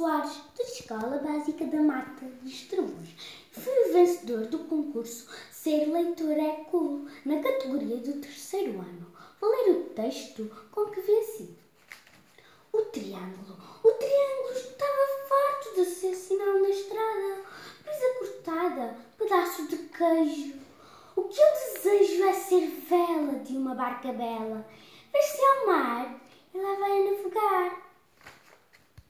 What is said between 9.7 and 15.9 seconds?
o texto com que venci. O triângulo. O triângulo estava farto de